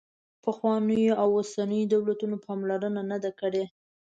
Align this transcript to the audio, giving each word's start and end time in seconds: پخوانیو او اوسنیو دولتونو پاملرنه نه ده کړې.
پخوانیو 0.43 1.13
او 1.21 1.29
اوسنیو 1.37 1.89
دولتونو 1.93 2.35
پاملرنه 2.45 3.01
نه 3.11 3.17
ده 3.23 3.31
کړې. 3.39 3.63